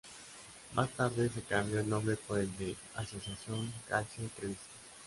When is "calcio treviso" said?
3.87-4.59